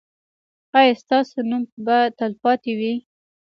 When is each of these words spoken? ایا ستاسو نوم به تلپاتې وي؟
ایا 0.77 0.93
ستاسو 1.01 1.37
نوم 1.49 1.63
به 1.85 1.97
تلپاتې 2.19 2.71
وي؟ 2.79 2.93